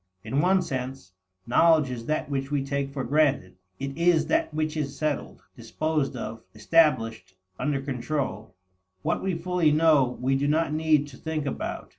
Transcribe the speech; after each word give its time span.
In 0.23 0.41
one 0.41 0.63
sense, 0.63 1.11
knowledge 1.45 1.91
is 1.91 2.07
that 2.07 2.27
which 2.27 2.49
we 2.49 2.65
take 2.65 2.89
for 2.91 3.03
granted. 3.03 3.57
It 3.77 3.95
is 3.95 4.25
that 4.25 4.51
which 4.51 4.75
is 4.75 4.97
settled, 4.97 5.43
disposed 5.55 6.15
of, 6.15 6.41
established, 6.55 7.35
under 7.59 7.79
control. 7.79 8.55
What 9.03 9.21
we 9.21 9.35
fully 9.35 9.71
know, 9.71 10.17
we 10.19 10.35
do 10.35 10.47
not 10.47 10.73
need 10.73 11.05
to 11.09 11.17
think 11.17 11.45
about. 11.45 11.89